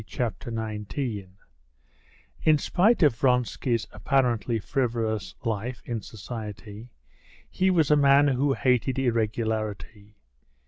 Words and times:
Chapter 0.07 0.49
19 0.49 1.35
In 2.41 2.57
spite 2.57 3.03
of 3.03 3.13
Vronsky's 3.15 3.85
apparently 3.91 4.57
frivolous 4.57 5.35
life 5.43 5.83
in 5.85 6.01
society, 6.01 6.89
he 7.47 7.69
was 7.69 7.91
a 7.91 7.95
man 7.95 8.29
who 8.29 8.53
hated 8.53 8.97
irregularity. 8.97 10.15